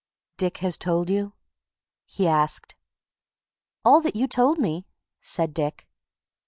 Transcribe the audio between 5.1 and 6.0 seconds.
said Dick.